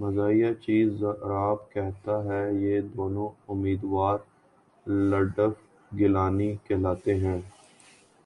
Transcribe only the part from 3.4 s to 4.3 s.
امیدوار